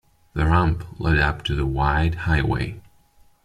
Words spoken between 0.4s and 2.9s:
ramp led up to the wide highway.